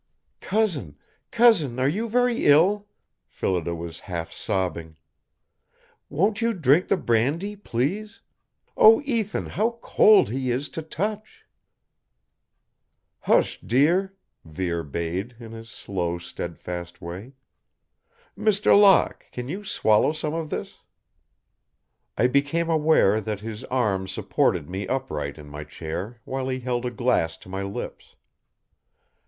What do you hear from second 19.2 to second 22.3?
can you swallow some of this?" I